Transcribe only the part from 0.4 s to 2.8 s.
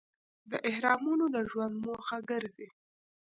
دا اهرامونه د ژوند موخه ګرځي.